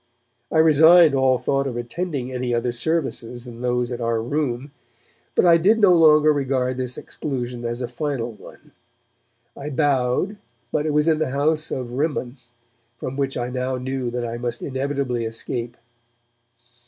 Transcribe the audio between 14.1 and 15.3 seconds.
I must inevitably